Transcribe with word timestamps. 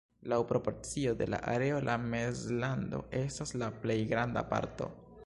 Laŭ 0.31 0.37
proporcio 0.51 1.11
de 1.19 1.27
la 1.33 1.41
areo 1.51 1.81
la 1.89 1.97
Mezlando 2.15 3.05
estas 3.23 3.55
la 3.63 3.71
plej 3.85 3.99
granda 4.15 4.49
parto. 4.57 4.93